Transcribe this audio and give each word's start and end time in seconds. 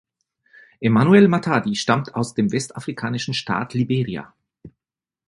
Emmanuel 0.79 1.27
Matadi 1.27 1.75
stammt 1.75 2.15
aus 2.15 2.33
dem 2.33 2.51
westafrikanischen 2.51 3.35
Staat 3.35 3.75
Liberia. 3.75 4.33